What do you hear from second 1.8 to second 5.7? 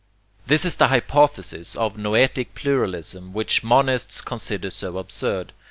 NOETIC PLURALISM, which monists consider so absurd.